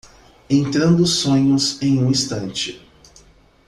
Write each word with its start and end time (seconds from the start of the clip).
Entrando 0.49 1.05
sonhos 1.05 1.79
em 1.79 2.03
um 2.03 2.09
instante 2.09 2.81